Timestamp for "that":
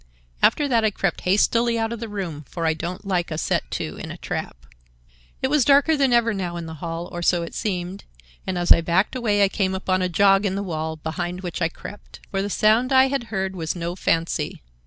0.67-0.83